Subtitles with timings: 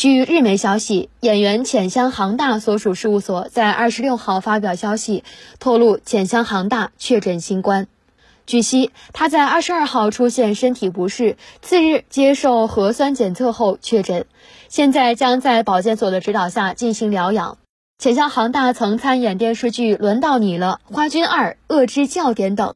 [0.00, 5.24] 据日媒消息，演员浅香航大所属事务所在二十六号发表消息，
[5.58, 7.88] 透露浅香航大确诊新冠。
[8.46, 14.26] 据悉，他在二十二号出现身体不适，次日接受核酸检测后确诊，
[14.68, 17.58] 现在将在保健所的指导下进行疗养。
[17.98, 22.74] 浅香航大曾参演电视剧《轮到你了》《花君二》《恶之教典》等。